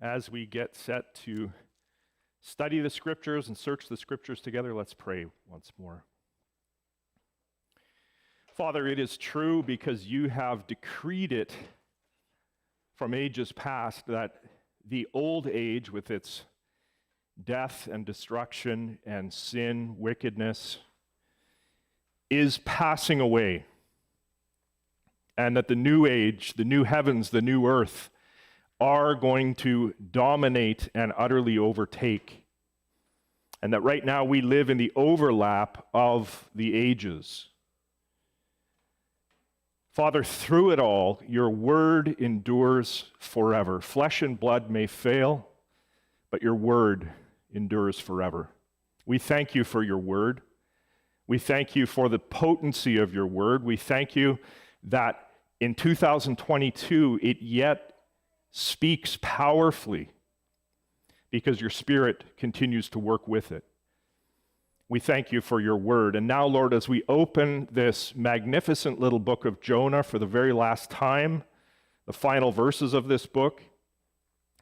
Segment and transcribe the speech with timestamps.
[0.00, 1.52] as we get set to
[2.40, 6.04] study the scriptures and search the scriptures together, let's pray once more.
[8.56, 11.52] Father, it is true because you have decreed it
[12.96, 14.42] from ages past that
[14.86, 16.42] the old age, with its
[17.42, 20.78] death and destruction and sin, wickedness,
[22.28, 23.64] is passing away.
[25.36, 28.10] And that the new age, the new heavens, the new earth,
[28.80, 32.44] are going to dominate and utterly overtake.
[33.62, 37.48] And that right now we live in the overlap of the ages.
[39.92, 43.80] Father, through it all, your word endures forever.
[43.80, 45.46] Flesh and blood may fail,
[46.30, 47.10] but your word
[47.52, 48.48] endures forever.
[49.04, 50.40] We thank you for your word.
[51.26, 53.64] We thank you for the potency of your word.
[53.64, 54.38] We thank you
[54.84, 55.28] that
[55.60, 57.89] in 2022 it yet
[58.52, 60.10] speaks powerfully
[61.30, 63.64] because your Spirit continues to work with it.
[64.88, 66.16] We thank you for your word.
[66.16, 70.52] And now, Lord, as we open this magnificent little book of Jonah for the very
[70.52, 71.44] last time,
[72.06, 73.62] the final verses of this book,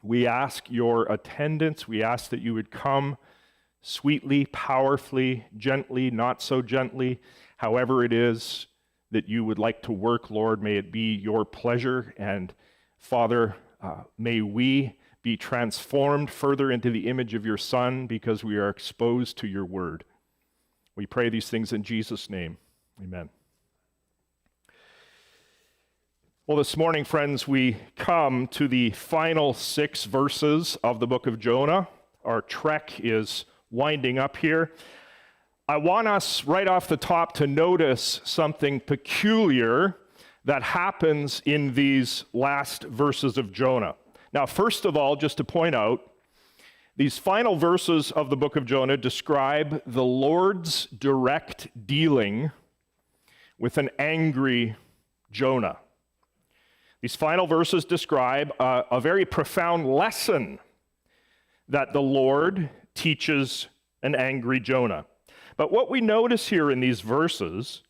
[0.02, 1.88] we ask your attendance.
[1.88, 3.16] We ask that you would come
[3.80, 7.20] sweetly, powerfully, gently, not so gently,
[7.56, 8.66] however it is
[9.10, 10.62] that you would like to work, Lord.
[10.62, 12.12] May it be your pleasure.
[12.18, 12.52] And
[12.98, 18.56] Father, uh, may we be transformed further into the image of your Son because we
[18.56, 20.04] are exposed to your word.
[20.96, 22.58] We pray these things in Jesus' name.
[23.02, 23.30] Amen.
[26.46, 31.38] Well, this morning, friends, we come to the final six verses of the book of
[31.38, 31.88] Jonah.
[32.24, 34.72] Our trek is winding up here.
[35.68, 39.98] I want us right off the top to notice something peculiar
[40.48, 43.94] that happens in these last verses of Jonah.
[44.32, 46.00] Now, first of all, just to point out,
[46.96, 52.50] these final verses of the book of Jonah describe the Lord's direct dealing
[53.58, 54.74] with an angry
[55.30, 55.76] Jonah.
[57.02, 60.60] These final verses describe a, a, very profound lesson
[61.68, 63.68] that the Lord teaches
[64.02, 65.04] an angry Jonah.
[65.58, 67.82] But what we notice here in these verses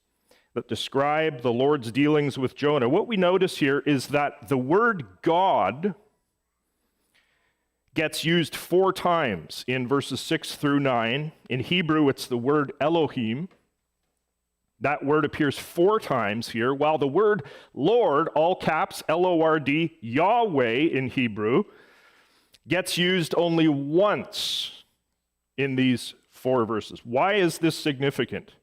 [0.59, 5.07] that describe the Lord's dealings with Jonah, what we notice here is that the word
[5.23, 5.95] God
[7.95, 11.31] gets used four times in verses 6 through 9.
[11.49, 13.49] In Hebrew, it's the word Elohim.
[14.81, 19.61] That word appears four times here, while the word Lord, all caps, L O R
[19.61, 21.63] D, Yahweh in Hebrew,
[22.67, 24.83] gets used only once
[25.57, 27.03] in these four verses.
[27.05, 28.55] Why is this significant?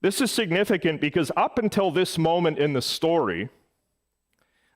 [0.00, 3.48] This is significant because up until this moment in the story,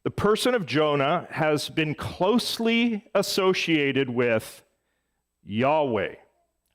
[0.03, 4.63] the person of Jonah has been closely associated with
[5.45, 6.17] Yahweh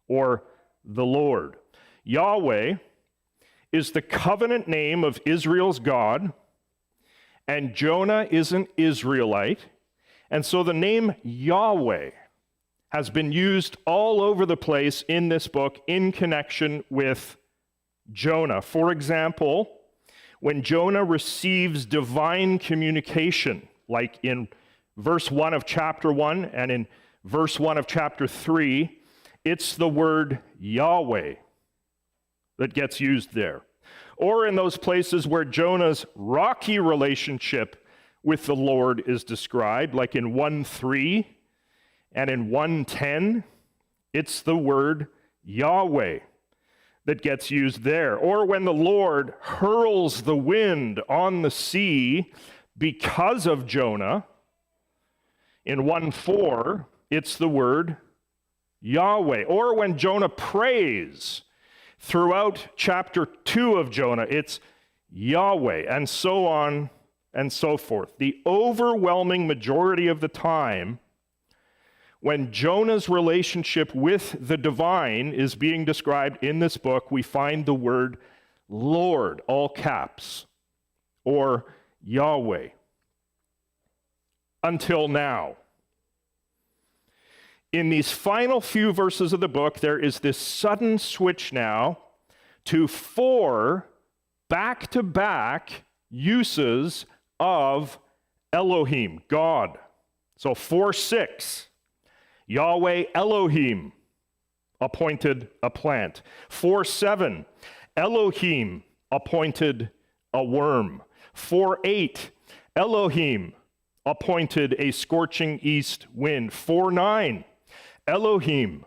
[0.08, 0.44] or
[0.86, 1.58] the Lord.
[2.06, 2.76] Yahweh
[3.74, 6.32] is the covenant name of Israel's God,
[7.50, 9.66] and Jonah is an Israelite.
[10.32, 12.12] And so the name Yahweh
[12.90, 17.36] has been used all over the place in this book in connection with
[18.12, 18.62] Jonah.
[18.62, 19.70] For example,
[20.40, 24.48] when Jonah receives divine communication, like in
[24.98, 26.88] verse 1 of chapter 1 and in
[27.24, 29.00] verse 1 of chapter 3,
[29.44, 31.36] it's the word Yahweh
[32.58, 33.62] that gets used there.
[34.18, 37.86] Or in those places where Jonah's rocky relationship
[38.24, 41.38] with the Lord is described, like in 1 3
[42.14, 43.44] and in 110,
[44.14, 45.08] it's the word
[45.44, 46.20] Yahweh
[47.08, 48.18] that gets used there.
[48.18, 52.34] Or when the Lord hurls the wind on the sea
[52.78, 54.26] because of Jonah,
[55.66, 57.96] in 1 4, it's the word
[58.82, 59.46] Yahweh.
[59.46, 61.44] Or when Jonah prays
[61.98, 64.60] throughout chapter 2 of Jonah, it's
[65.10, 66.90] Yahweh, and so on
[67.34, 68.18] and so forth.
[68.18, 71.00] The overwhelming majority of the time,
[72.20, 77.74] when Jonah's relationship with the divine is being described in this book, we find the
[77.74, 78.18] word
[78.70, 80.46] Lord, all caps,
[81.24, 81.74] or
[82.04, 82.70] Yahweh.
[84.64, 85.56] Until now.
[87.72, 92.00] In these final few verses of the book, there is this sudden switch now
[92.66, 93.88] to four
[94.50, 97.06] back to back uses
[97.40, 98.00] of
[98.52, 99.78] Elohim, God.
[100.38, 101.67] So 4 6.
[102.48, 103.92] Yahweh Elohim
[104.80, 106.22] appointed a plant.
[106.50, 107.46] 4 7,
[107.96, 109.92] Elohim appointed
[110.34, 111.04] a worm.
[111.34, 112.32] 4 8,
[112.76, 113.54] Elohim
[114.06, 116.54] appointed a scorching east wind.
[116.54, 117.44] 4 9,
[118.08, 118.86] Elohim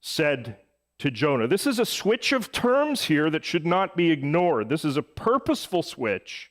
[0.00, 0.56] said
[0.98, 1.46] to Jonah.
[1.46, 4.68] This is a switch of terms here that should not be ignored.
[4.68, 6.50] This is a purposeful switch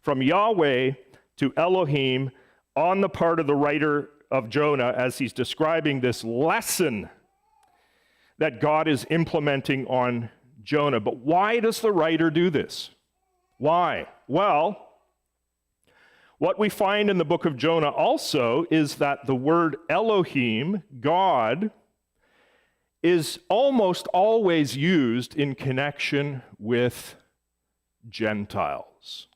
[0.00, 0.92] from Yahweh
[1.36, 2.30] to Elohim
[2.74, 7.08] on the part of the writer of Jonah as he's describing this lesson
[8.38, 10.30] that God is implementing on
[10.62, 11.00] Jonah.
[11.00, 12.90] But why does the writer do this?
[13.58, 14.06] Why?
[14.26, 14.88] Well,
[16.38, 21.72] what we find in the book of Jonah also is that the word Elohim, God,
[23.02, 27.16] is almost always used in connection with
[28.08, 29.26] Gentiles.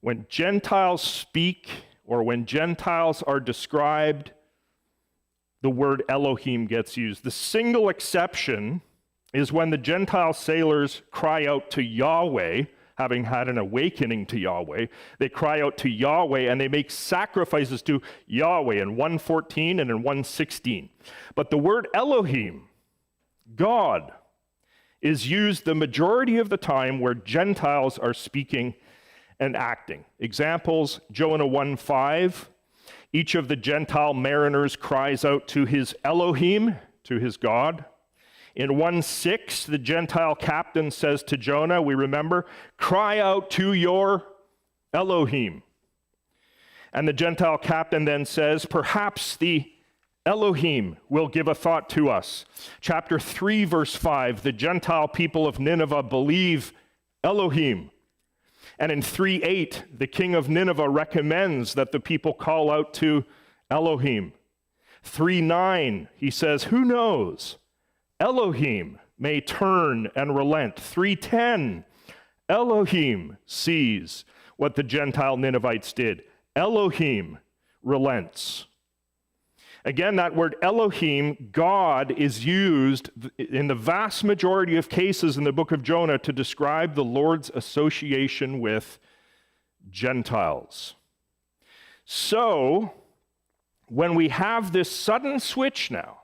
[0.00, 1.68] When Gentiles speak
[2.10, 4.32] or when Gentiles are described,
[5.62, 7.22] the word Elohim gets used.
[7.22, 8.82] The single exception
[9.32, 12.64] is when the Gentile sailors cry out to Yahweh,
[12.96, 14.86] having had an awakening to Yahweh.
[15.20, 19.98] They cry out to Yahweh and they make sacrifices to Yahweh in 114 and in
[19.98, 20.88] 116.
[21.36, 22.64] But the word Elohim,
[23.54, 24.10] God,
[25.00, 28.74] is used the majority of the time where Gentiles are speaking
[29.40, 30.04] and acting.
[30.20, 32.50] Examples Jonah 1 5.
[33.12, 37.84] Each of the Gentile mariners cries out to his Elohim, to his God.
[38.54, 42.46] In 1 6, the Gentile captain says to Jonah, we remember,
[42.76, 44.24] cry out to your
[44.92, 45.62] Elohim.
[46.92, 49.72] And the Gentile captain then says, perhaps the
[50.26, 52.44] Elohim will give a thought to us.
[52.80, 56.72] Chapter 3, verse 5, the Gentile people of Nineveh believe
[57.24, 57.90] Elohim.
[58.80, 63.26] And in 3 8, the king of Nineveh recommends that the people call out to
[63.70, 64.32] Elohim.
[65.02, 67.58] 3 9, he says, Who knows?
[68.18, 70.80] Elohim may turn and relent.
[70.80, 71.84] 310,
[72.48, 74.24] Elohim sees
[74.56, 76.22] what the Gentile Ninevites did.
[76.56, 77.38] Elohim
[77.82, 78.66] relents.
[79.84, 85.52] Again, that word Elohim, God, is used in the vast majority of cases in the
[85.52, 88.98] book of Jonah to describe the Lord's association with
[89.88, 90.96] Gentiles.
[92.04, 92.92] So,
[93.88, 96.18] when we have this sudden switch now,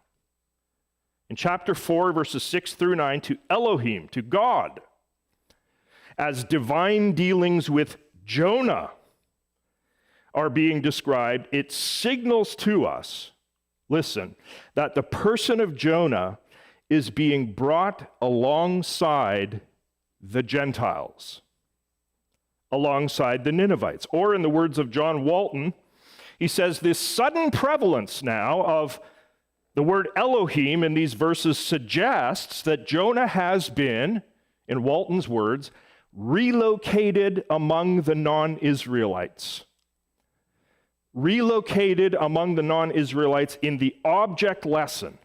[1.30, 4.80] in chapter 4, verses 6 through 9, to Elohim, to God,
[6.18, 8.90] as divine dealings with Jonah
[10.34, 13.32] are being described, it signals to us
[13.88, 14.36] listen,
[14.74, 16.38] that the person of Jonah
[16.88, 19.60] is being brought alongside
[20.20, 21.42] the Gentiles,
[22.70, 24.06] alongside the Ninevites.
[24.12, 25.74] Or, in the words of John Walton,
[26.38, 29.00] he says this sudden prevalence now of
[29.74, 34.22] the word Elohim in these verses suggests that Jonah has been,
[34.68, 35.70] in Walton's words,
[36.12, 39.64] relocated among the non Israelites
[41.16, 45.18] relocated among the non Israelites in the object lesson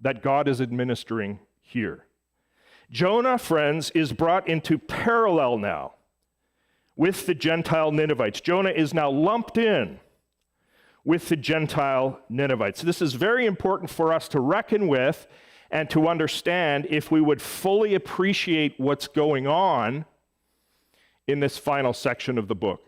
[0.00, 2.04] that God is administering here.
[2.90, 5.94] Jonah, friends, is brought into parallel now
[6.96, 8.40] with the Gentile Ninevites.
[8.40, 10.00] Jonah is now lumped in
[11.04, 12.82] with the Gentile Ninevites.
[12.82, 15.28] This is very important for us to reckon with
[15.70, 20.06] and to understand if we would fully appreciate what's going on
[21.28, 22.87] in this final section of the book.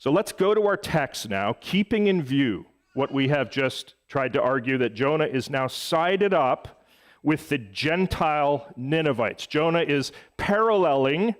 [0.00, 2.64] So let's go to our text now, keeping in view
[2.94, 6.82] what we have just tried to argue that Jonah is now sided up
[7.22, 9.46] with the Gentile Ninevites.
[9.46, 11.34] Jonah is paralleling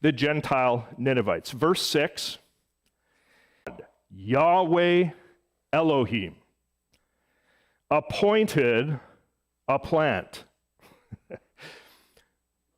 [0.00, 1.50] the Gentile Ninevites.
[1.50, 2.38] Verse 6
[4.10, 5.10] Yahweh
[5.70, 6.36] Elohim
[7.90, 8.98] appointed
[9.68, 10.44] a plant.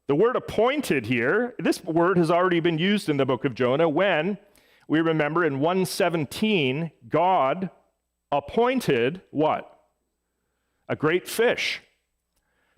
[0.08, 3.88] the word appointed here, this word has already been used in the book of Jonah
[3.88, 4.36] when
[4.88, 7.70] we remember in 117, God
[8.30, 9.68] appointed what?
[10.88, 11.82] A great fish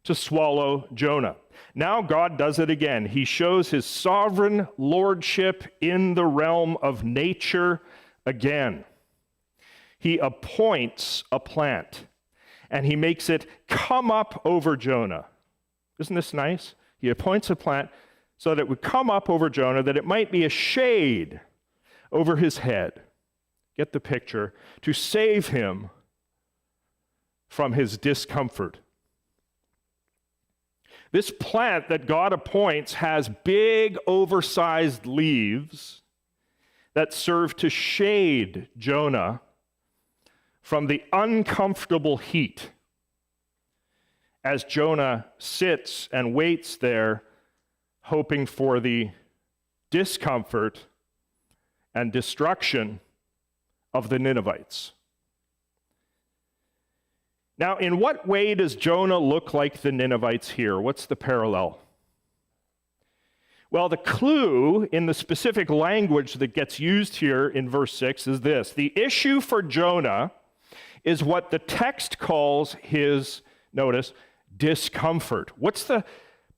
[0.04, 1.36] to swallow Jonah.
[1.74, 3.06] Now God does it again.
[3.06, 7.80] He shows his sovereign lordship in the realm of nature
[8.26, 8.84] again.
[9.98, 12.06] He appoints a plant
[12.70, 15.26] and he makes it come up over Jonah.
[15.98, 16.74] Isn't this nice?
[16.98, 17.88] He appoints a plant
[18.36, 21.40] so that it would come up over Jonah, that it might be a shade
[22.14, 23.02] over his head.
[23.76, 24.54] Get the picture.
[24.82, 25.90] To save him
[27.48, 28.78] from his discomfort.
[31.12, 36.02] This plant that God appoints has big, oversized leaves
[36.94, 39.40] that serve to shade Jonah
[40.62, 42.70] from the uncomfortable heat
[44.42, 47.22] as Jonah sits and waits there,
[48.02, 49.10] hoping for the
[49.90, 50.86] discomfort
[51.94, 53.00] and destruction
[53.92, 54.92] of the Ninevites.
[57.56, 60.80] Now, in what way does Jonah look like the Ninevites here?
[60.80, 61.78] What's the parallel?
[63.70, 68.40] Well, the clue in the specific language that gets used here in verse 6 is
[68.40, 70.32] this the issue for Jonah
[71.04, 74.12] is what the text calls his, notice,
[74.56, 75.52] discomfort.
[75.58, 76.04] What's the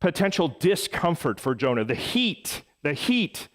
[0.00, 1.84] potential discomfort for Jonah?
[1.84, 3.48] The heat, the heat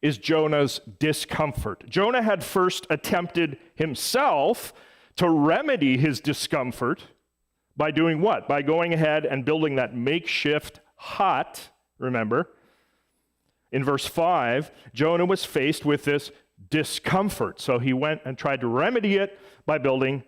[0.00, 1.84] is Jonah's discomfort.
[1.88, 4.72] Jonah had first attempted himself
[5.16, 7.02] to remedy his discomfort
[7.76, 8.48] by doing what?
[8.48, 12.50] By going ahead and building that makeshift hut, remember?
[13.70, 16.30] In verse 5, Jonah was faced with this
[16.70, 17.60] discomfort.
[17.60, 20.22] So he went and tried to remedy it by building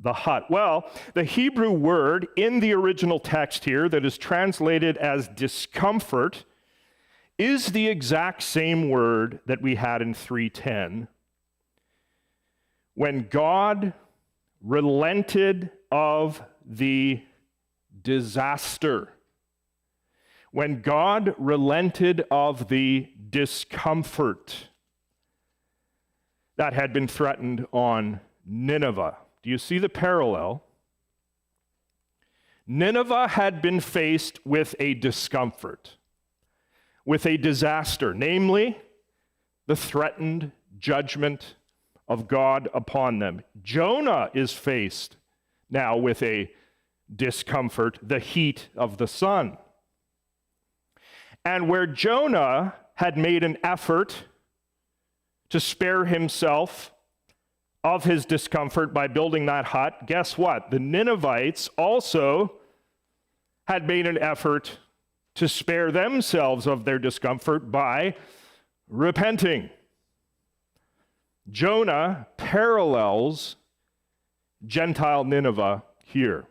[0.00, 0.44] the hut.
[0.50, 6.44] Well, the Hebrew word in the original text here that is translated as discomfort
[7.38, 11.08] is the exact same word that we had in 310
[12.94, 13.92] when God
[14.62, 17.22] relented of the
[18.02, 19.10] disaster.
[20.52, 24.68] When God relented of the discomfort
[26.56, 29.16] that had been threatened on Nineveh.
[29.42, 30.64] Do you see the parallel?
[32.66, 35.96] Nineveh had been faced with a discomfort,
[37.04, 38.78] with a disaster, namely
[39.66, 41.56] the threatened judgment
[42.08, 43.42] of God upon them.
[43.62, 45.16] Jonah is faced
[45.70, 46.50] now with a
[47.14, 49.56] discomfort, the heat of the sun.
[51.44, 54.24] And where Jonah had made an effort
[55.50, 56.92] to spare himself
[57.82, 60.70] of his discomfort by building that hut, guess what?
[60.70, 62.54] The Ninevites also
[63.66, 64.78] had made an effort
[65.34, 68.14] to spare themselves of their discomfort by
[68.88, 69.70] repenting.
[71.50, 73.56] Jonah parallels
[74.66, 76.46] Gentile Nineveh here.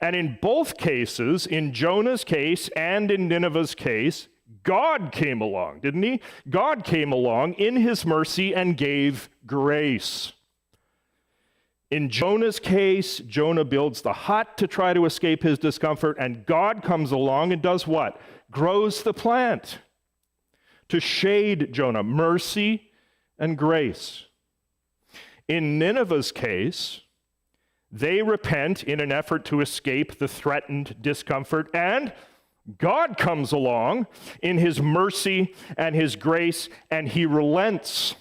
[0.00, 4.28] And in both cases, in Jonah's case and in Nineveh's case,
[4.62, 6.20] God came along, didn't he?
[6.50, 10.32] God came along in his mercy and gave grace.
[11.90, 16.82] In Jonah's case, Jonah builds the hut to try to escape his discomfort, and God
[16.82, 18.20] comes along and does what?
[18.50, 19.78] Grows the plant
[20.88, 22.02] to shade Jonah.
[22.02, 22.90] Mercy
[23.38, 24.24] and grace.
[25.48, 27.02] In Nineveh's case,
[27.90, 32.12] they repent in an effort to escape the threatened discomfort, and
[32.78, 34.08] God comes along
[34.42, 38.16] in his mercy and his grace, and he relents.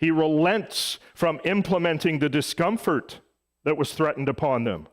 [0.00, 3.20] He relents from implementing the discomfort
[3.64, 4.88] that was threatened upon them.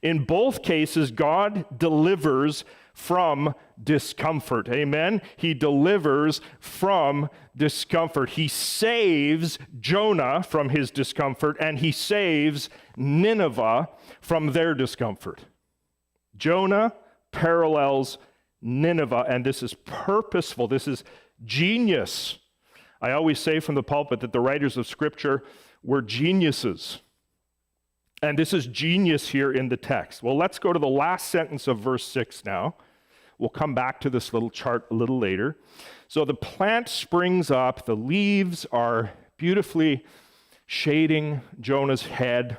[0.00, 2.64] In both cases, God delivers
[2.94, 4.68] from discomfort.
[4.68, 5.22] Amen?
[5.36, 8.30] He delivers from discomfort.
[8.30, 13.88] He saves Jonah from his discomfort, and he saves Nineveh
[14.20, 15.46] from their discomfort.
[16.36, 16.94] Jonah
[17.32, 18.18] parallels
[18.62, 20.68] Nineveh, and this is purposeful.
[20.68, 21.02] This is
[21.44, 22.38] genius.
[23.00, 25.44] I always say from the pulpit that the writers of Scripture
[25.82, 27.00] were geniuses.
[28.22, 30.22] And this is genius here in the text.
[30.22, 32.74] Well, let's go to the last sentence of verse 6 now.
[33.38, 35.56] We'll come back to this little chart a little later.
[36.08, 40.04] So the plant springs up, the leaves are beautifully
[40.66, 42.58] shading Jonah's head.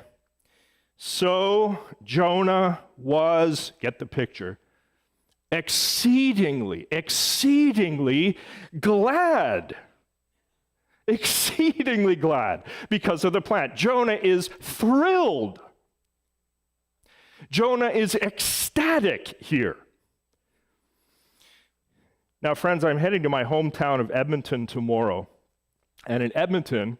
[0.96, 4.58] So Jonah was, get the picture,
[5.52, 8.38] exceedingly, exceedingly
[8.78, 9.76] glad.
[11.10, 13.74] Exceedingly glad because of the plant.
[13.74, 15.58] Jonah is thrilled.
[17.50, 19.76] Jonah is ecstatic here.
[22.42, 25.28] Now, friends, I'm heading to my hometown of Edmonton tomorrow.
[26.06, 26.96] And in Edmonton,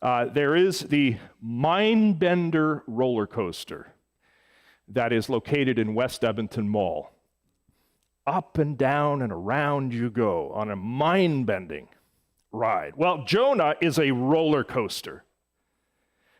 [0.00, 3.94] uh, there is the Mindbender roller coaster
[4.88, 7.10] that is located in West Edmonton Mall.
[8.26, 11.88] Up and down and around you go on a mind bending
[12.54, 12.94] ride.
[12.96, 15.24] Well, Jonah is a roller coaster,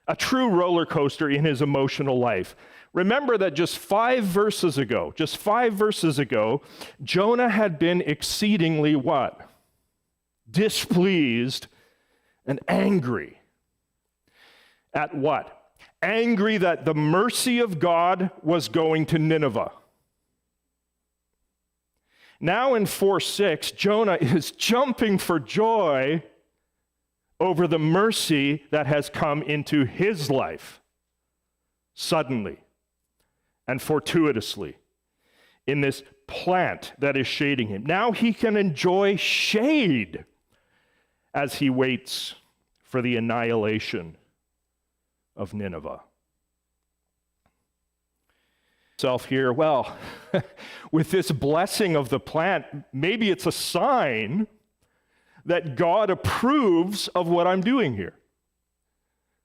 [0.06, 2.56] a true roller coaster in his emotional life.
[2.92, 6.62] Remember that just five verses ago, just five verses ago,
[7.02, 9.50] Jonah had been exceedingly what?
[10.48, 11.66] Displeased
[12.46, 13.40] and angry.
[14.92, 15.72] At what?
[16.00, 19.72] Angry that the mercy of God was going to Nineveh.
[22.44, 26.22] Now in 4 6, Jonah is jumping for joy
[27.40, 30.82] over the mercy that has come into his life
[31.94, 32.58] suddenly
[33.66, 34.76] and fortuitously.
[35.66, 37.86] in this plant that is shading him.
[37.86, 40.26] Now he can enjoy shade
[41.32, 42.34] as he waits
[42.82, 44.18] for the annihilation
[45.34, 46.02] of Nineveh.
[49.04, 49.96] Here, well,
[50.92, 54.46] with this blessing of the plant, maybe it's a sign
[55.44, 58.14] that God approves of what I'm doing here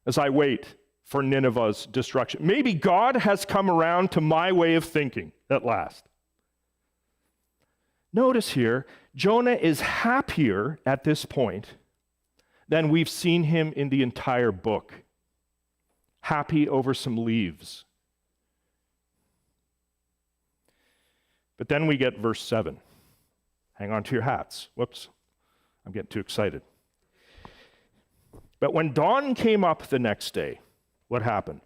[0.05, 2.45] as I wait for Nineveh's destruction.
[2.45, 6.05] Maybe God has come around to my way of thinking at last.
[8.13, 11.67] Notice here, Jonah is happier at this point
[12.69, 15.03] than we've seen him in the entire book.
[16.21, 17.83] Happy over some leaves.
[21.59, 22.79] But then we get verse 7.
[23.73, 24.69] Hang on to your hats.
[24.73, 25.09] Whoops,
[25.85, 26.63] I'm getting too excited.
[28.59, 30.59] But when dawn came up the next day,
[31.07, 31.61] what happened?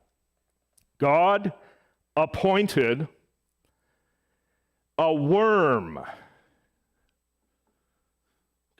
[0.97, 1.53] God
[2.17, 3.07] appointed
[4.97, 5.99] a worm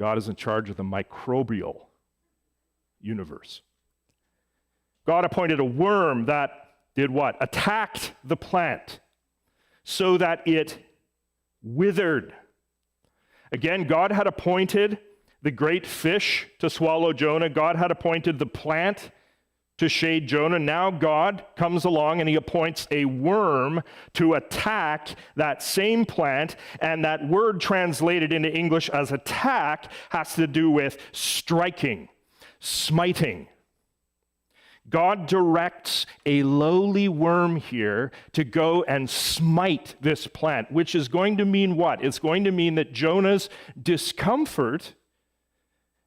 [0.03, 1.85] God is in charge of the microbial
[2.99, 3.61] universe.
[5.05, 6.51] God appointed a worm that
[6.93, 7.37] did what?
[7.39, 8.99] Attacked the plant
[9.85, 10.79] so that it
[11.63, 12.33] withered.
[13.51, 14.99] Again, God had appointed
[15.41, 17.49] the great fish to swallow Jonah.
[17.49, 19.11] God had appointed the plant
[19.77, 20.59] to shade Jonah.
[20.59, 23.81] Now God comes along and he appoints a worm
[24.13, 26.55] to attack that same plant.
[26.79, 32.07] And that word translated into English as attack has to do with striking,
[32.59, 33.47] smiting.
[34.89, 41.37] God directs a lowly worm here to go and smite this plant, which is going
[41.37, 42.03] to mean what?
[42.03, 43.49] It's going to mean that Jonah's
[43.81, 44.93] discomfort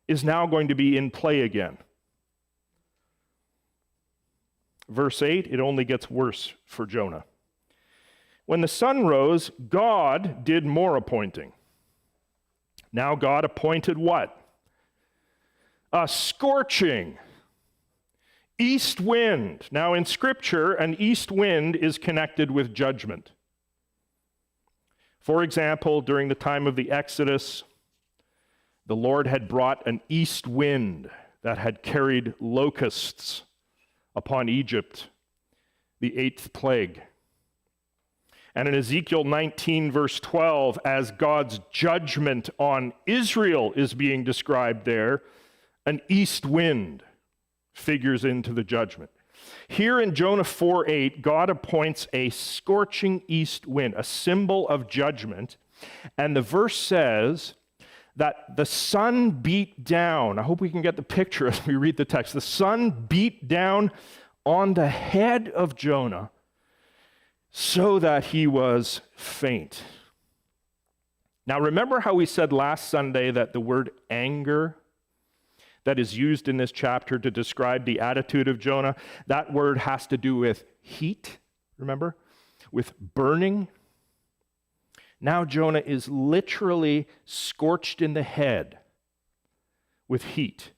[0.07, 1.79] is now going to be in play again.
[4.89, 7.25] Verse 8, it only gets worse for Jonah.
[8.45, 11.53] When the sun rose, God did more appointing.
[12.93, 14.41] Now, God appointed what?
[15.93, 17.19] A scorching
[18.59, 19.69] east wind.
[19.71, 23.33] Now, in Scripture, an east wind is connected with judgment.
[25.21, 27.65] For example, during the time of the Exodus,
[28.87, 31.11] the Lord had brought an east wind
[31.43, 33.43] that had carried locusts
[34.15, 35.09] upon Egypt,
[36.01, 37.03] the eighth plague.
[38.55, 45.23] And in Ezekiel 19, verse 12, as God's judgment on Israel is being described there,
[45.85, 47.03] an east wind
[47.77, 49.11] figures into the judgment.
[49.69, 55.59] Here in Jonah 4 8, God appoints a scorching east wind, a symbol of judgment.
[56.17, 57.55] And the verse says
[58.17, 60.39] that the sun beat down.
[60.39, 62.33] I hope we can get the picture as we read the text.
[62.33, 63.93] The sun beat down
[64.45, 66.31] on the head of Jonah
[67.51, 69.83] so that he was faint.
[71.47, 74.77] Now, remember how we said last Sunday that the word anger
[75.87, 78.97] that is used in this chapter to describe the attitude of Jonah,
[79.29, 81.39] that word has to do with heat,
[81.79, 82.17] remember?
[82.73, 83.69] With burning.
[85.21, 88.81] Now Jonah is literally scorched in the head
[90.09, 90.73] with heat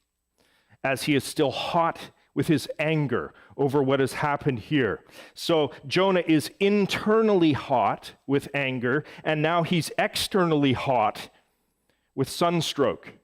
[0.85, 5.05] as he is still hot with his anger over what has happened here.
[5.33, 11.31] So Jonah is internally hot with anger, and now he's externally hot
[12.15, 13.18] with sunstroke.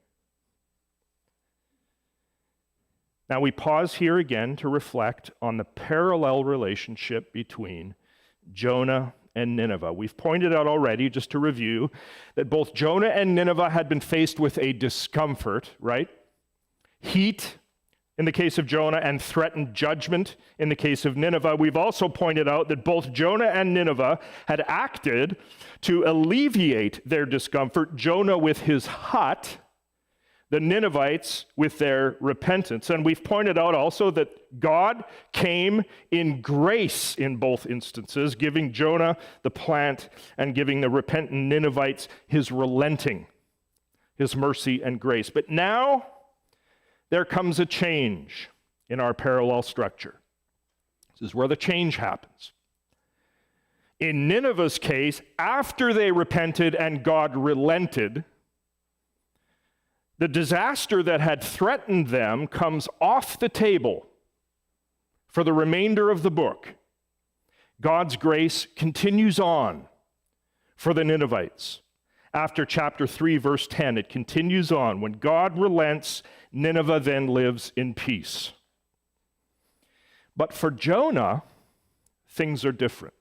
[3.29, 7.95] Now we pause here again to reflect on the parallel relationship between
[8.53, 9.93] Jonah and Nineveh.
[9.93, 11.91] We've pointed out already, just to review,
[12.35, 16.09] that both Jonah and Nineveh had been faced with a discomfort, right?
[17.01, 17.59] Heat
[18.17, 21.57] in the case of Jonah and threatened judgment in the case of Nineveh.
[21.57, 25.37] We've also pointed out that both Jonah and Nineveh had acted
[25.81, 29.59] to alleviate their discomfort, Jonah with his hut
[30.55, 32.89] the Ninevites with their repentance.
[32.89, 39.17] And we've pointed out also that God came in grace in both instances, giving Jonah
[39.43, 43.27] the plant and giving the repentant Ninevites his relenting,
[44.15, 45.29] his mercy and grace.
[45.29, 46.07] But now
[47.11, 48.49] there comes a change
[48.89, 50.21] in our parallel structure.
[51.15, 52.53] This is where the change happens.
[53.99, 58.23] In Nineveh's case, after they repented and God relented,
[60.19, 64.07] the disaster that had threatened them comes off the table
[65.29, 66.75] for the remainder of the book.
[67.81, 69.87] God's grace continues on
[70.77, 71.81] for the Ninevites.
[72.33, 75.01] After chapter 3, verse 10, it continues on.
[75.01, 76.23] When God relents,
[76.53, 78.53] Nineveh then lives in peace.
[80.37, 81.43] But for Jonah,
[82.29, 83.15] things are different.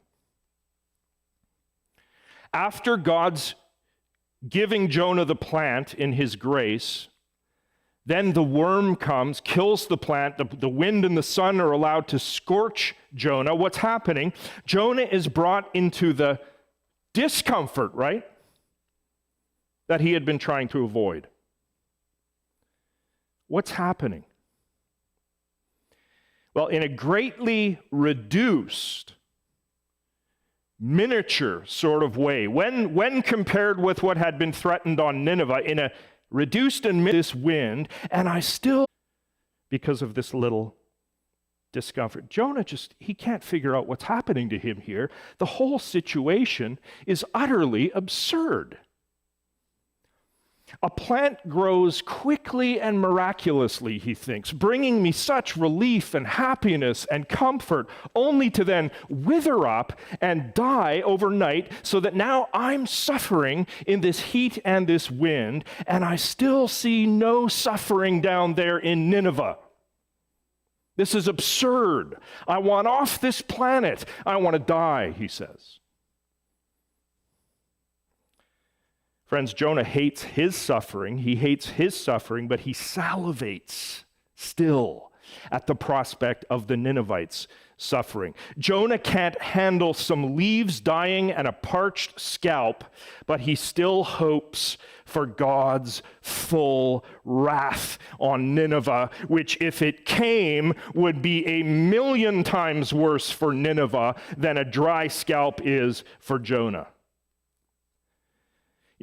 [2.53, 3.55] After God's
[4.47, 7.07] giving Jonah the plant in his grace,
[8.05, 10.37] then the worm comes, kills the plant.
[10.37, 13.55] The, the wind and the sun are allowed to scorch Jonah.
[13.55, 14.33] What's happening?
[14.65, 16.39] Jonah is brought into the
[17.13, 18.25] discomfort, right?
[19.87, 21.27] That he had been trying to avoid.
[23.47, 24.25] What's happening?
[26.53, 29.13] Well, in a greatly reduced,
[30.83, 35.79] miniature sort of way, when, when compared with what had been threatened on Nineveh, in
[35.79, 35.91] a
[36.29, 38.85] reduced and this wind, and I still,
[39.69, 40.75] because of this little
[41.71, 42.29] discomfort.
[42.29, 45.09] Jonah just, he can't figure out what's happening to him here.
[45.37, 48.77] The whole situation is utterly absurd.
[50.81, 57.29] A plant grows quickly and miraculously, he thinks, bringing me such relief and happiness and
[57.29, 64.01] comfort, only to then wither up and die overnight, so that now I'm suffering in
[64.01, 69.57] this heat and this wind, and I still see no suffering down there in Nineveh.
[70.95, 72.17] This is absurd.
[72.47, 74.05] I want off this planet.
[74.25, 75.79] I want to die, he says.
[79.33, 81.17] Friends, Jonah hates his suffering.
[81.17, 84.03] He hates his suffering, but he salivates
[84.35, 85.11] still
[85.49, 88.35] at the prospect of the Ninevites' suffering.
[88.59, 92.83] Jonah can't handle some leaves dying and a parched scalp,
[93.25, 101.23] but he still hopes for God's full wrath on Nineveh, which, if it came, would
[101.23, 106.85] be a million times worse for Nineveh than a dry scalp is for Jonah.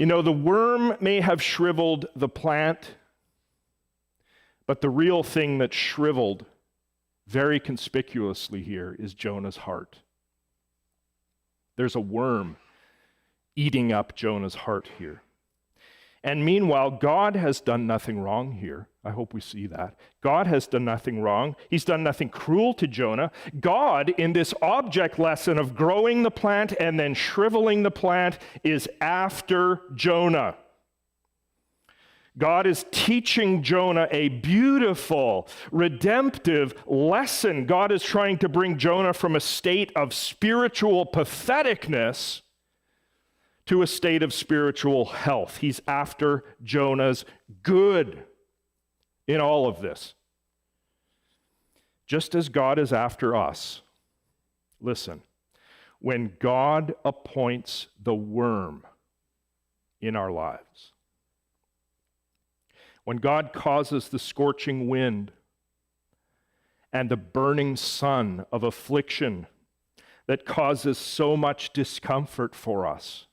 [0.00, 2.94] You know, the worm may have shriveled the plant,
[4.66, 6.46] but the real thing that shriveled
[7.26, 9.98] very conspicuously here is Jonah's heart.
[11.76, 12.56] There's a worm
[13.54, 15.20] eating up Jonah's heart here.
[16.24, 18.88] And meanwhile, God has done nothing wrong here.
[19.02, 19.96] I hope we see that.
[20.20, 21.56] God has done nothing wrong.
[21.70, 23.30] He's done nothing cruel to Jonah.
[23.58, 28.88] God, in this object lesson of growing the plant and then shriveling the plant, is
[29.00, 30.56] after Jonah.
[32.36, 37.66] God is teaching Jonah a beautiful, redemptive lesson.
[37.66, 42.42] God is trying to bring Jonah from a state of spiritual patheticness
[43.66, 45.58] to a state of spiritual health.
[45.58, 47.24] He's after Jonah's
[47.62, 48.24] good
[49.26, 50.14] in all of this.
[52.06, 53.82] Just as God is after us.
[54.80, 55.22] Listen,
[56.00, 58.84] when God appoints the worm
[60.00, 60.92] in our lives,
[63.04, 65.32] when God causes the scorching wind
[66.92, 69.46] and the burning sun of affliction
[70.26, 73.26] that causes so much discomfort for us,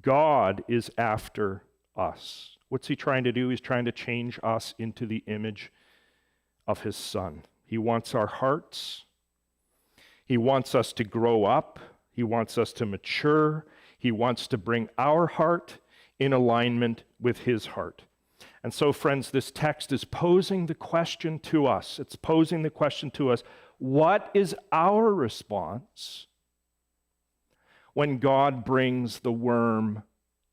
[0.00, 1.62] God is after
[1.96, 2.53] us.
[2.68, 3.48] What's he trying to do?
[3.48, 5.72] He's trying to change us into the image
[6.66, 7.44] of his son.
[7.64, 9.04] He wants our hearts.
[10.24, 11.78] He wants us to grow up.
[12.10, 13.66] He wants us to mature.
[13.98, 15.78] He wants to bring our heart
[16.18, 18.04] in alignment with his heart.
[18.62, 21.98] And so, friends, this text is posing the question to us.
[21.98, 23.42] It's posing the question to us
[23.78, 26.28] what is our response
[27.92, 30.02] when God brings the worm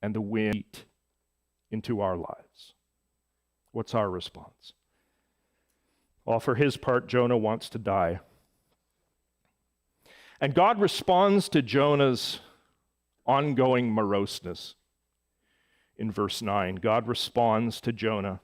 [0.02, 0.86] and the wind
[1.71, 2.73] into our lives?
[3.71, 4.73] What's our response?
[6.25, 8.19] Well, for his part, Jonah wants to die.
[10.39, 12.39] And God responds to Jonah's
[13.25, 14.75] ongoing moroseness
[15.97, 16.75] in verse 9.
[16.75, 18.41] God responds to Jonah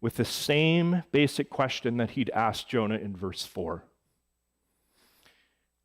[0.00, 3.84] with the same basic question that he'd asked Jonah in verse 4.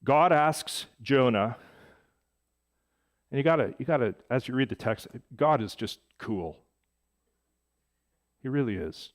[0.04, 1.58] God asks Jonah,
[3.32, 6.60] and you gotta, you gotta, as you read the text, God is just cool.
[8.42, 9.12] He really is.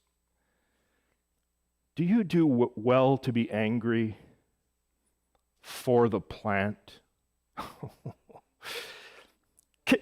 [1.96, 4.18] Do you do well to be angry
[5.62, 7.00] for the plant?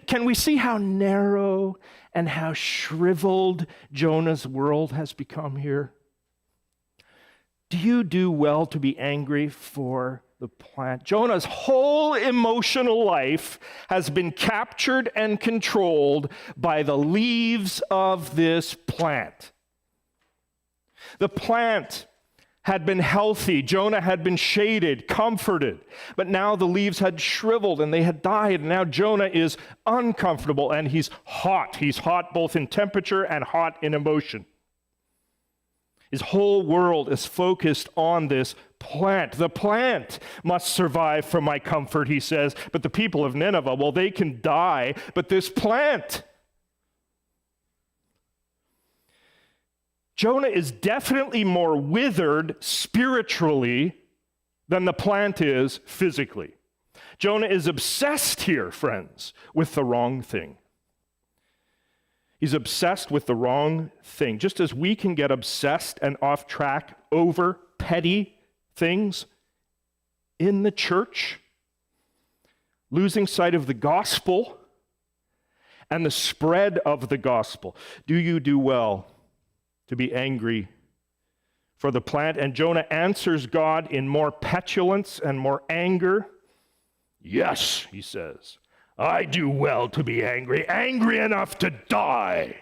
[0.06, 1.76] can we see how narrow
[2.14, 5.92] and how shriveled Jonah's world has become here?
[7.68, 11.04] Do you do well to be angry for the plant.
[11.04, 19.52] Jonah's whole emotional life has been captured and controlled by the leaves of this plant.
[21.20, 22.08] The plant
[22.62, 23.62] had been healthy.
[23.62, 25.78] Jonah had been shaded, comforted.
[26.16, 28.58] But now the leaves had shriveled and they had died.
[28.60, 31.76] And now Jonah is uncomfortable and he's hot.
[31.76, 34.44] He's hot both in temperature and hot in emotion.
[36.12, 39.32] His whole world is focused on this plant.
[39.32, 42.54] The plant must survive for my comfort, he says.
[42.70, 46.22] But the people of Nineveh, well, they can die, but this plant.
[50.14, 53.96] Jonah is definitely more withered spiritually
[54.68, 56.52] than the plant is physically.
[57.18, 60.58] Jonah is obsessed here, friends, with the wrong thing.
[62.42, 64.40] He's obsessed with the wrong thing.
[64.40, 68.36] Just as we can get obsessed and off track over petty
[68.74, 69.26] things
[70.40, 71.38] in the church,
[72.90, 74.58] losing sight of the gospel
[75.88, 77.76] and the spread of the gospel.
[78.08, 79.06] Do you do well
[79.86, 80.66] to be angry
[81.76, 82.38] for the plant?
[82.38, 86.26] And Jonah answers God in more petulance and more anger.
[87.20, 88.58] Yes, he says.
[88.98, 92.56] I do well to be angry, angry enough to die.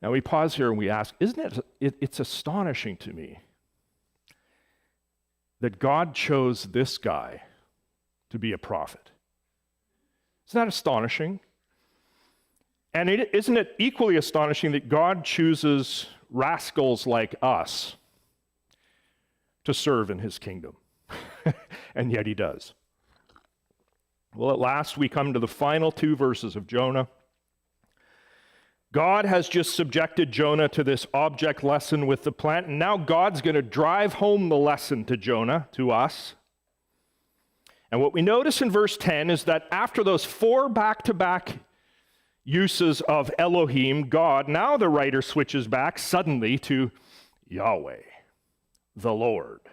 [0.00, 3.40] Now we pause here and we ask, isn't it, it, it's astonishing to me
[5.60, 7.42] that God chose this guy
[8.30, 9.10] to be a prophet?
[10.48, 11.40] Isn't that astonishing?
[12.94, 17.96] And is isn't it equally astonishing that God chooses rascals like us
[19.64, 20.76] to serve in his kingdom?
[21.94, 22.74] and yet he does.
[24.34, 27.08] Well, at last we come to the final two verses of Jonah.
[28.92, 33.42] God has just subjected Jonah to this object lesson with the plant, and now God's
[33.42, 36.34] going to drive home the lesson to Jonah, to us.
[37.90, 41.58] And what we notice in verse 10 is that after those four back to back
[42.44, 46.90] uses of Elohim, God, now the writer switches back suddenly to
[47.46, 48.00] Yahweh,
[48.96, 49.67] the Lord.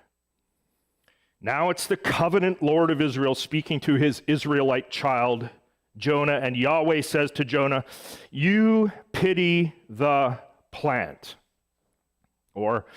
[1.46, 5.48] Now it's the covenant Lord of Israel speaking to his Israelite child,
[5.96, 7.86] Jonah, and Yahweh says to Jonah,
[8.32, 10.40] You pity the
[10.72, 11.36] plant.
[12.56, 12.88] Or,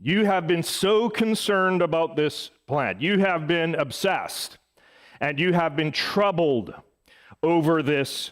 [0.00, 3.02] You have been so concerned about this plant.
[3.02, 4.56] You have been obsessed,
[5.20, 6.72] and you have been troubled
[7.42, 8.30] over this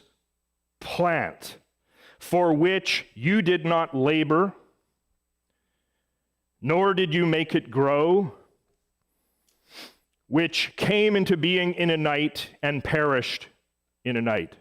[0.81, 1.59] plant,
[2.19, 4.55] for which you did not labor,
[6.63, 8.33] nor did you make it grow
[10.29, 13.49] which came into being in a night and perished
[14.05, 14.55] in a night.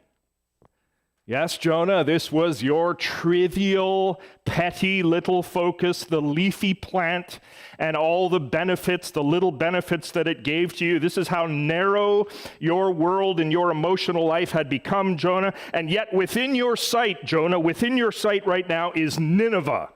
[1.25, 7.39] Yes, Jonah, this was your trivial, petty little focus, the leafy plant
[7.79, 10.99] and all the benefits, the little benefits that it gave to you.
[10.99, 12.27] This is how narrow
[12.59, 15.53] your world and your emotional life had become, Jonah.
[15.73, 19.91] And yet, within your sight, Jonah, within your sight right now is Nineveh,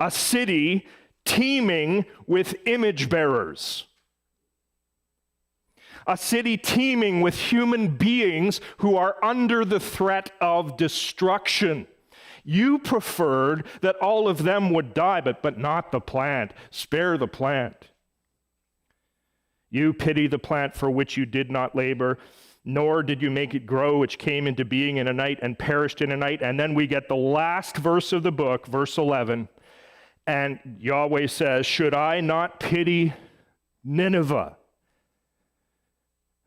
[0.00, 0.86] a city
[1.26, 3.84] teeming with image bearers
[6.06, 11.86] a city teeming with human beings who are under the threat of destruction.
[12.44, 16.52] You preferred that all of them would die, but, but not the plant.
[16.70, 17.88] Spare the plant.
[19.68, 22.18] You pity the plant for which you did not labor,
[22.64, 26.00] nor did you make it grow, which came into being in a night and perished
[26.00, 26.40] in a night.
[26.40, 29.48] And then we get the last verse of the book, verse 11.
[30.26, 33.12] And Yahweh says, Should I not pity
[33.84, 34.55] Nineveh?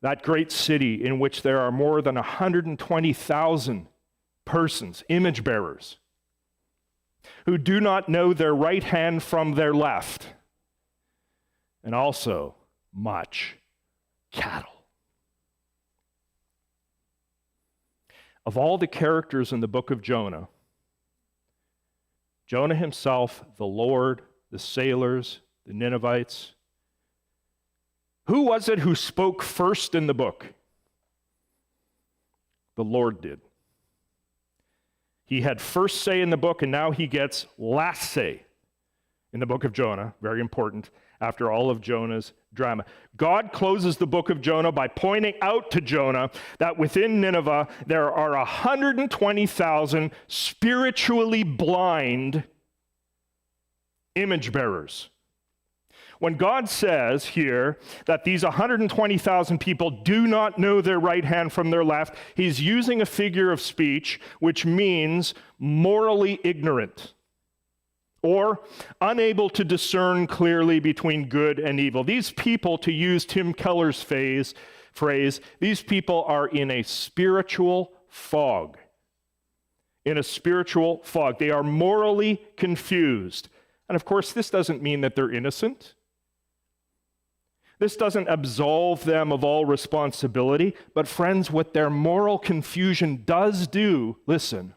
[0.01, 3.87] That great city in which there are more than 120,000
[4.45, 5.97] persons, image bearers,
[7.45, 10.27] who do not know their right hand from their left,
[11.83, 12.55] and also
[12.93, 13.57] much
[14.31, 14.83] cattle.
[18.45, 20.47] Of all the characters in the book of Jonah,
[22.47, 26.53] Jonah himself, the Lord, the sailors, the Ninevites,
[28.29, 30.53] who was it who spoke first in the book?
[32.75, 33.41] The Lord did.
[35.25, 38.43] He had first say in the book, and now he gets last say
[39.33, 40.13] in the book of Jonah.
[40.21, 42.85] Very important after all of Jonah's drama.
[43.17, 48.13] God closes the book of Jonah by pointing out to Jonah that within Nineveh there
[48.13, 52.43] are 120,000 spiritually blind
[54.13, 55.09] image bearers.
[56.19, 61.69] When God says here that these 120,000 people do not know their right hand from
[61.69, 67.13] their left, he's using a figure of speech which means morally ignorant
[68.21, 68.59] or
[68.99, 72.03] unable to discern clearly between good and evil.
[72.03, 74.53] These people, to use Tim Keller's phase,
[74.91, 78.77] phrase, these people are in a spiritual fog.
[80.03, 81.39] In a spiritual fog.
[81.39, 83.47] They are morally confused.
[83.87, 85.93] And of course, this doesn't mean that they're innocent.
[87.79, 94.17] This doesn't absolve them of all responsibility, but friends, what their moral confusion does do,
[94.27, 94.75] listen,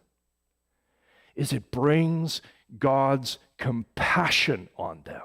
[1.35, 2.41] is it brings
[2.79, 5.23] God's compassion on them.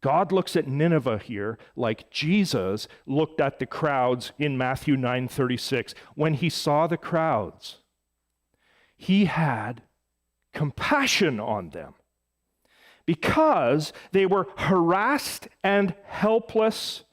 [0.00, 5.94] God looks at Nineveh here like Jesus looked at the crowds in Matthew 9:36.
[6.14, 7.78] When he saw the crowds,
[8.96, 9.82] he had
[10.52, 11.94] compassion on them
[13.06, 17.04] because they were harassed and helpless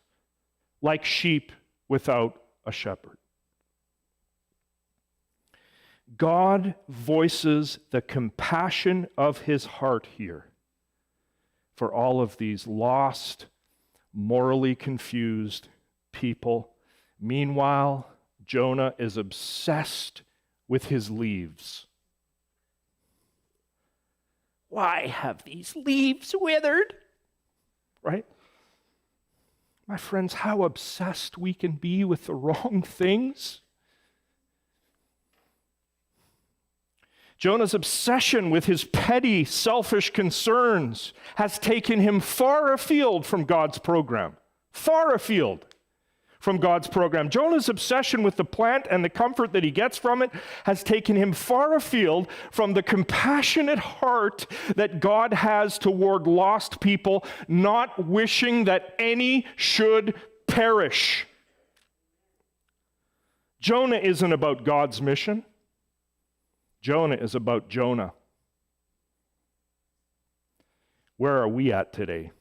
[0.81, 1.51] like sheep
[1.87, 3.17] without a shepherd.
[6.17, 10.47] God voices the compassion of his heart here
[11.75, 13.47] for all of these lost,
[14.13, 15.67] morally confused
[16.11, 16.71] people.
[17.19, 18.07] Meanwhile,
[18.45, 20.23] Jonah is obsessed
[20.67, 21.87] with his leaves.
[24.71, 26.93] Why have these leaves withered?
[28.01, 28.25] Right?
[29.85, 33.59] My friends, how obsessed we can be with the wrong things.
[37.37, 44.37] Jonah's obsession with his petty, selfish concerns has taken him far afield from God's program.
[44.71, 45.65] Far afield
[46.41, 47.29] from God's program.
[47.29, 50.31] Jonah's obsession with the plant and the comfort that he gets from it
[50.65, 57.23] has taken him far afield from the compassionate heart that God has toward lost people,
[57.47, 60.15] not wishing that any should
[60.47, 61.27] perish.
[63.61, 65.45] Jonah isn't about God's mission.
[66.81, 68.13] Jonah is about Jonah.
[71.17, 72.31] Where are we at today?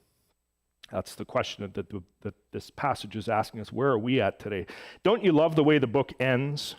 [0.92, 3.72] That's the question that, the, that this passage is asking us.
[3.72, 4.66] Where are we at today?
[5.02, 6.74] Don't you love the way the book ends?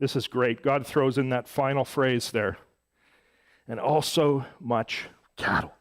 [0.00, 0.62] This is great.
[0.62, 2.58] God throws in that final phrase there.
[3.68, 5.72] And also much cattle.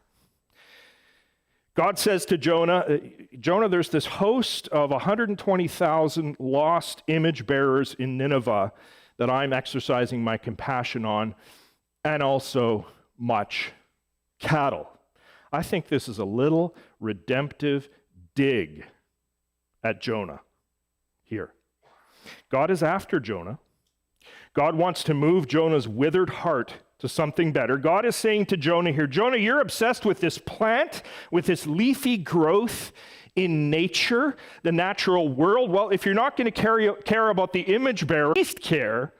[1.75, 2.97] God says to Jonah, uh,
[3.39, 8.71] Jonah, there's this host of 120,000 lost image bearers in Nineveh
[9.17, 11.33] that I'm exercising my compassion on,
[12.03, 12.85] and also
[13.17, 13.71] much
[14.39, 14.87] cattle.
[15.53, 17.87] I think this is a little redemptive
[18.33, 18.85] dig
[19.83, 20.41] at Jonah
[21.21, 21.53] here.
[22.49, 23.59] God is after Jonah.
[24.55, 27.77] God wants to move Jonah's withered heart to something better.
[27.77, 32.17] God is saying to Jonah here Jonah, you're obsessed with this plant, with this leafy
[32.17, 32.91] growth
[33.35, 35.69] in nature, the natural world.
[35.69, 39.13] Well, if you're not going to care about the image bearer, at least care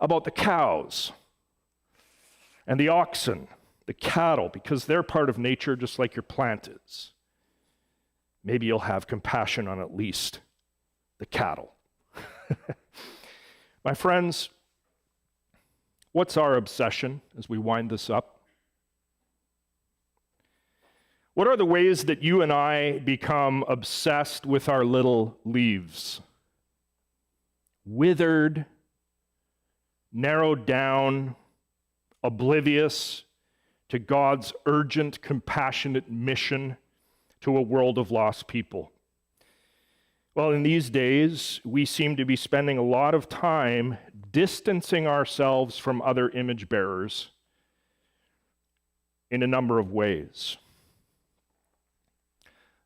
[0.00, 1.12] about the cows
[2.66, 3.46] and the oxen
[3.86, 7.12] the cattle, because they're part of nature just like your plant is.
[8.44, 10.40] Maybe you'll have compassion on at least
[11.18, 11.74] the cattle.
[13.84, 14.50] My friends,
[16.12, 18.40] what's our obsession as we wind this up?
[21.34, 26.20] What are the ways that you and I become obsessed with our little leaves?
[27.86, 28.66] Withered,
[30.12, 31.36] narrowed down,
[32.22, 33.24] oblivious
[33.92, 36.78] to God's urgent, compassionate mission
[37.42, 38.90] to a world of lost people.
[40.34, 43.98] Well, in these days, we seem to be spending a lot of time
[44.30, 47.32] distancing ourselves from other image bearers
[49.30, 50.56] in a number of ways.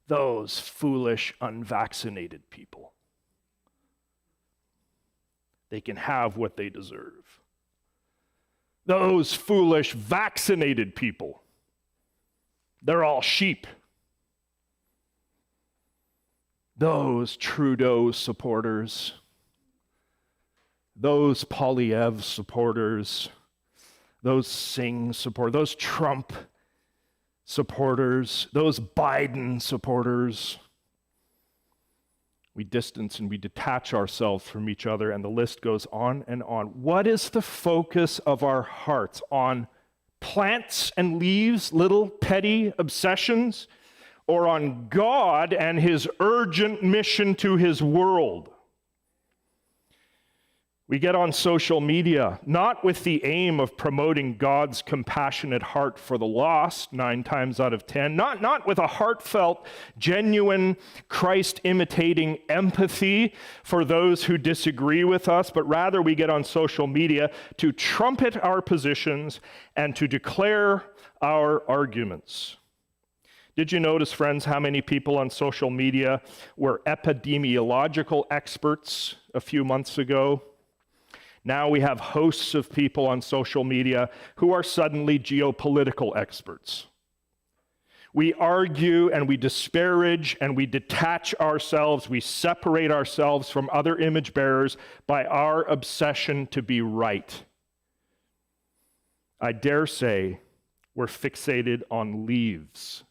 [0.09, 2.95] Those foolish, unvaccinated people.
[5.71, 7.42] They can have what they deserve
[8.87, 11.42] those foolish vaccinated people.
[12.83, 13.66] They're all sheep.
[16.77, 19.14] Those Trudeau supporters,
[20.94, 23.31] those Poilievre supporters,
[24.22, 26.33] those Singh supporters, those Trump
[27.44, 30.59] supporters, those Biden supporters,
[32.57, 36.42] we distance and we detach ourselves from each other, and the list goes on and
[36.42, 36.69] on.
[36.83, 39.21] What is the focus of our hearts?
[39.31, 39.69] On
[40.21, 43.69] plants and leaves, little petty obsessions,
[44.27, 48.51] or on God and his urgent mission to his world?
[50.88, 56.16] We get on social media not with the aim of promoting God's compassionate heart for
[56.16, 59.66] the lost, nine times out of ten, not, not with a heartfelt,
[59.99, 60.76] genuine,
[61.09, 63.34] Christ imitating empathy
[63.64, 68.37] for those who disagree with us, but rather we get on social media to trumpet
[68.45, 69.41] our positions
[69.74, 70.84] and to declare
[71.20, 72.59] our arguments.
[73.57, 76.20] Did you notice, friends, how many people on social media
[76.57, 80.43] were epidemiological experts a few months ago?
[81.47, 86.88] Now we have hosts of people on social media who are suddenly geopolitical experts.
[88.12, 94.32] we argue and we disparage and we detach ourselves, we separate ourselves from other image
[94.32, 97.44] bearers by our obsession to be right.
[99.38, 100.40] I dare say
[100.94, 103.05] we're fixated on leaves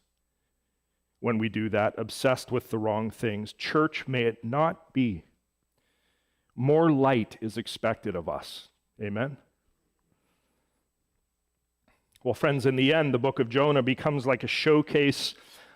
[1.20, 3.54] when we do that, obsessed with the wrong things.
[3.54, 5.24] Church, may it not be.
[6.56, 8.70] More light is expected of us.
[9.02, 9.38] Amen.
[12.24, 15.36] Well, friends, in the end, the book of Jonah becomes like a showcase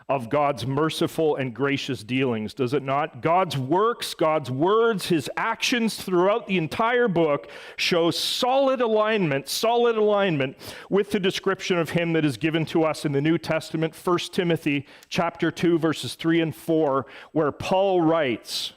[0.09, 3.21] of God's merciful and gracious dealings, does it not?
[3.21, 10.57] God's works, God's words, his actions throughout the entire book show solid alignment, solid alignment
[10.89, 14.17] with the description of him that is given to us in the New Testament, 1
[14.31, 18.73] Timothy chapter 2 verses 3 and 4, where Paul writes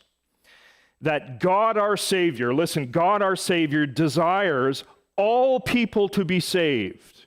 [1.03, 4.85] that God our savior, listen, God our savior desires
[5.17, 7.27] all people to be saved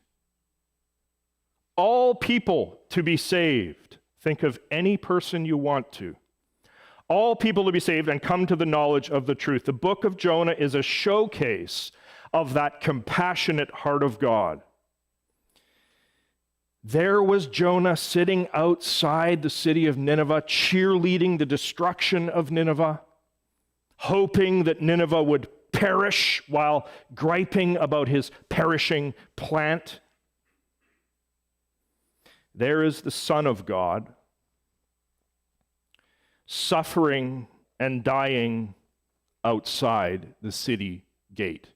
[1.76, 3.98] all people to be saved.
[4.22, 6.16] Think of any person you want to.
[7.08, 9.66] All people to be saved and come to the knowledge of the truth.
[9.66, 11.92] The book of Jonah is a showcase
[12.34, 14.62] of that compassionate heart of God.
[16.84, 23.02] There was Jonah sitting outside the city of Nineveh, cheerleading the destruction of Nineveh,
[23.98, 30.00] hoping that Nineveh would perish while griping about his perishing plant.
[32.54, 34.14] There is the Son of God
[36.46, 37.48] suffering
[37.80, 38.76] and dying
[39.44, 41.70] outside the city gate.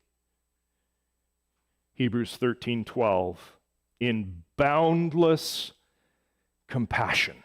[1.94, 3.58] Hebrews 13:12
[4.00, 5.74] in boundless
[6.68, 7.44] compassion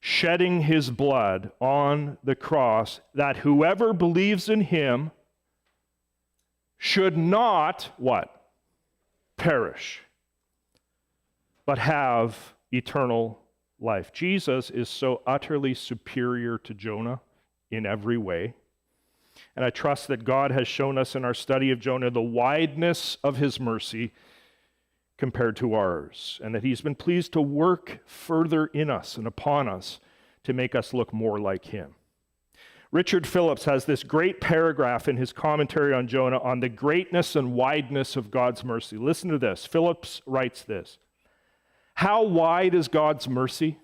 [0.00, 5.10] shedding his blood on the cross that whoever believes in him
[6.78, 8.50] should not what
[9.36, 10.02] perish
[11.66, 13.38] but have eternal
[13.80, 14.12] life.
[14.12, 17.20] Jesus is so utterly superior to Jonah
[17.70, 18.54] in every way.
[19.54, 23.18] And I trust that God has shown us in our study of Jonah the wideness
[23.22, 24.12] of his mercy
[25.18, 29.68] compared to ours, and that he's been pleased to work further in us and upon
[29.68, 30.00] us
[30.44, 31.94] to make us look more like him.
[32.90, 37.52] Richard Phillips has this great paragraph in his commentary on Jonah on the greatness and
[37.52, 38.96] wideness of God's mercy.
[38.96, 39.66] Listen to this.
[39.66, 40.96] Phillips writes this
[41.98, 43.76] how wide is God's mercy?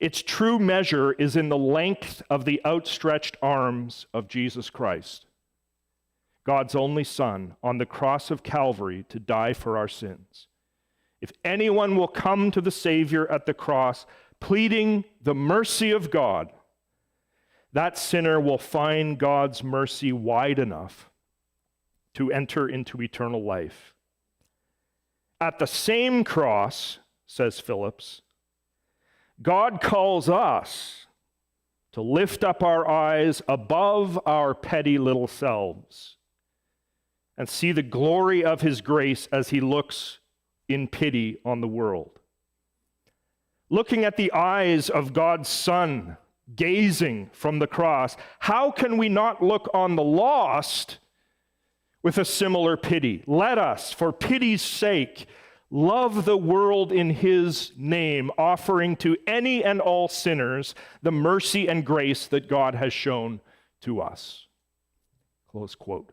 [0.00, 5.26] Its true measure is in the length of the outstretched arms of Jesus Christ,
[6.48, 10.46] God's only Son, on the cross of Calvary to die for our sins.
[11.20, 14.06] If anyone will come to the Savior at the cross,
[14.40, 16.50] pleading the mercy of God,
[17.74, 21.10] that sinner will find God's mercy wide enough
[22.14, 23.92] to enter into eternal life.
[25.42, 28.22] At the same cross, says Phillips,
[29.42, 31.08] God calls us
[31.92, 36.14] to lift up our eyes above our petty little selves
[37.38, 40.18] and see the glory of his grace as he looks
[40.68, 42.18] in pity on the world.
[43.70, 46.18] Looking at the eyes of God's Son,
[46.54, 50.98] gazing from the cross, how can we not look on the lost
[52.02, 53.22] with a similar pity.
[53.26, 55.26] Let us, for pity's sake,
[55.70, 61.84] love the world in his name, offering to any and all sinners the mercy and
[61.84, 63.40] grace that God has shown
[63.82, 64.46] to us.
[65.50, 66.12] Close quote.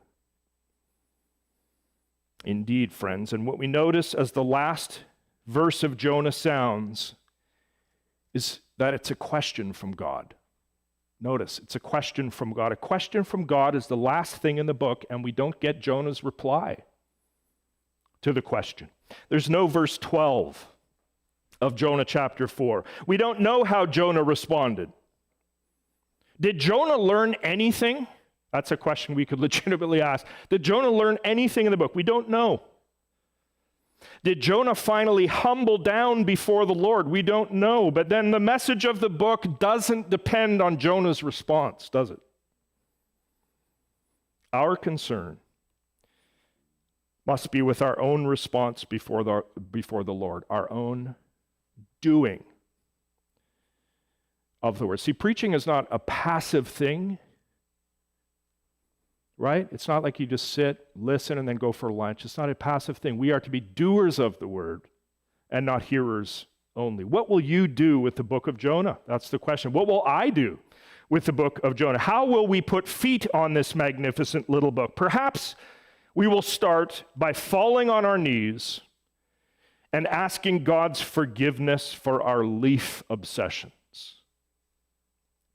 [2.45, 5.01] Indeed, friends, and what we notice as the last
[5.47, 7.15] verse of Jonah sounds
[8.33, 10.35] is that it's a question from God.
[11.19, 12.71] Notice, it's a question from God.
[12.71, 15.81] A question from God is the last thing in the book, and we don't get
[15.81, 16.77] Jonah's reply
[18.21, 18.89] to the question.
[19.29, 20.67] There's no verse 12
[21.61, 22.83] of Jonah chapter 4.
[23.07, 24.91] We don't know how Jonah responded.
[26.39, 28.07] Did Jonah learn anything?
[28.55, 30.25] That's a question we could legitimately ask.
[30.49, 31.93] Did Jonah learn anything in the book?
[31.93, 32.63] We don't know.
[34.23, 37.09] Did Jonah finally humble down before the Lord?
[37.09, 37.91] We don't know.
[37.91, 42.19] But then the message of the book doesn't depend on Jonah's response, does it?
[44.53, 45.37] Our concern
[47.25, 51.15] must be with our own response before the, before the Lord, our own
[51.99, 52.45] doing
[54.63, 55.01] of the word.
[55.01, 57.17] See, preaching is not a passive thing,
[59.37, 59.67] right?
[59.71, 62.25] It's not like you just sit, listen, and then go for lunch.
[62.25, 63.17] It's not a passive thing.
[63.17, 64.83] We are to be doers of the word
[65.49, 67.03] and not hearers only.
[67.03, 68.97] What will you do with the book of Jonah?
[69.07, 69.73] That's the question.
[69.73, 70.59] What will I do
[71.09, 71.99] with the book of Jonah?
[71.99, 74.95] How will we put feet on this magnificent little book?
[74.95, 75.55] Perhaps
[76.13, 78.81] we will start by falling on our knees
[79.91, 83.73] and asking God's forgiveness for our leaf obsessions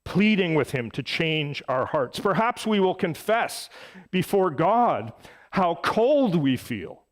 [0.03, 2.19] pleading with Him to change our hearts.
[2.19, 3.69] Perhaps we will confess
[4.11, 5.13] before God
[5.51, 7.03] how cold we feel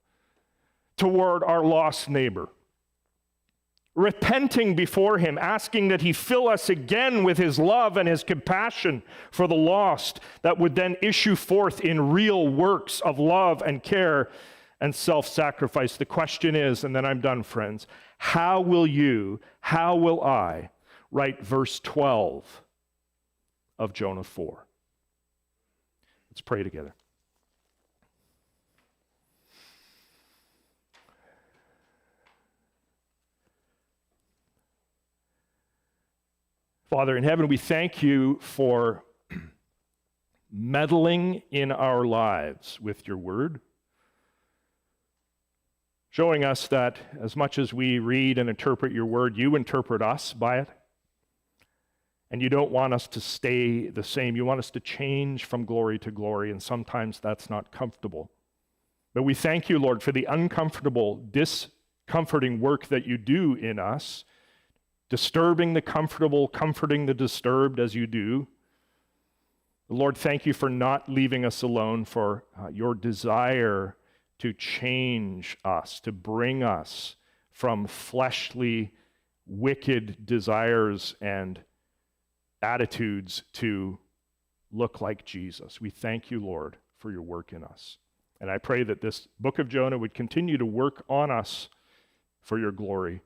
[0.98, 2.50] toward our lost neighbor.
[3.96, 9.04] Repenting before Him, asking that He fill us again with His love and His compassion
[9.32, 14.30] for the lost, that would then issue forth in real works of love and care
[14.82, 15.98] and self sacrifice.
[15.98, 17.88] The question is, and then I'm done, friends,
[18.18, 20.70] how will you, how will I
[21.12, 22.62] write verse 12
[23.80, 24.66] of Jonah 4.
[26.30, 26.94] Let's pray together.
[36.90, 39.04] Father in heaven, we thank you for
[40.52, 43.62] meddling in our lives with your word,
[46.10, 50.34] showing us that as much as we read and interpret your word, you interpret us
[50.34, 50.68] by it.
[52.32, 54.36] And you don't want us to stay the same.
[54.36, 58.30] You want us to change from glory to glory, and sometimes that's not comfortable.
[59.14, 64.26] But we thank you, Lord, for the uncomfortable, discomforting work that you do in us,
[65.10, 68.48] disturbing the comfortable, comforting the disturbed as you do.
[69.92, 73.96] Lord, thank you for not leaving us alone, for uh, your desire
[74.38, 77.16] to change us, to bring us
[77.52, 78.92] from fleshly,
[79.48, 81.60] wicked desires and
[82.62, 83.99] attitudes to
[84.72, 85.82] look like Jesus.
[85.82, 87.97] We thank you, Lord, for your work in us.
[88.41, 91.70] And I pray that this book of Jonah would continue to work on us
[92.41, 93.22] for your glory,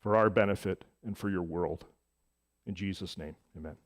[0.00, 1.84] for our benefit, and for your world.
[2.66, 3.76] In Jesus' name, amen.